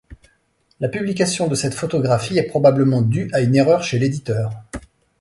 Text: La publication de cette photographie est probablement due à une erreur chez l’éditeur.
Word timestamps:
La 0.79 0.89
publication 0.89 1.47
de 1.47 1.53
cette 1.53 1.75
photographie 1.75 2.39
est 2.39 2.47
probablement 2.47 3.03
due 3.03 3.29
à 3.33 3.41
une 3.41 3.55
erreur 3.55 3.83
chez 3.83 3.99
l’éditeur. 3.99 4.49